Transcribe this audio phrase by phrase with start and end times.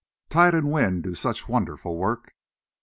[0.31, 2.33] Tide and wind do such wonderful work."